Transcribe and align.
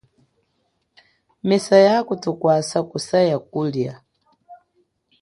Mesa 1.43 1.77
ya 1.77 2.03
kutukwasa 2.03 2.83
kusa 2.83 3.19
ya 3.21 3.39
kulia. 3.39 3.93